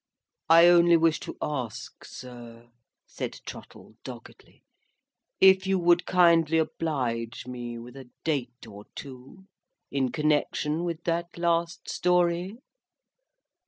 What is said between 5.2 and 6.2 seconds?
"if you could